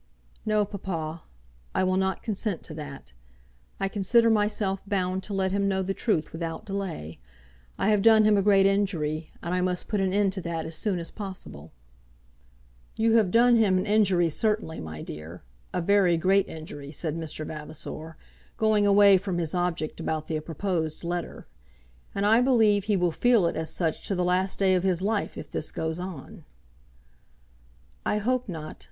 [0.47, 1.21] "No, papa;
[1.75, 3.13] I will not consent to that.
[3.79, 7.19] I consider myself bound to let him know the truth without delay.
[7.77, 10.65] I have done him a great injury, and I must put an end to that
[10.65, 11.71] as soon as possible."
[12.95, 17.45] "You have done him an injury certainly, my dear; a very great injury," said Mr.
[17.45, 18.15] Vavasor,
[18.57, 21.45] going away from his object about the proposed letter;
[22.15, 25.03] "and I believe he will feel it as such to the last day of his
[25.03, 26.43] life, if this goes on."
[28.03, 28.79] "I hope not.